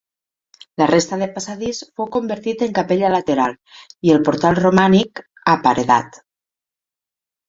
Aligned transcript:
La 0.81 0.85
resta 0.91 1.17
de 1.21 1.25
passadís 1.33 1.81
fou 1.99 2.07
convertit 2.15 2.63
en 2.67 2.73
capella 2.79 3.11
lateral, 3.15 3.53
i 4.09 4.13
el 4.15 4.23
portal 4.31 4.57
romànic, 4.61 5.21
aparedat. 5.57 6.19